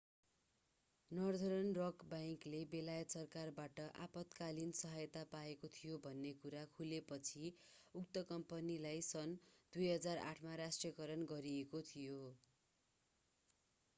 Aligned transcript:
Northern 1.11 1.73
Rock 1.75 2.05
बैंकले 2.13 2.61
बेलायत 2.69 3.13
सरकारबाट 3.15 3.81
आपतकालिन 4.05 4.71
सहायता 4.79 5.23
पाएको 5.33 5.69
थियो 5.75 5.99
भन्ने 6.05 6.31
कुरा 6.39 6.63
खुलेपछि 6.73 7.51
उक्त 7.95 8.25
कम्पनीलाई 8.31 9.05
सन् 9.09 9.37
2008 9.73 10.43
मा 10.47 10.57
राष्ट्रियकरण 10.59 11.29
गरिएको 11.29 11.83
थियो 11.91 12.17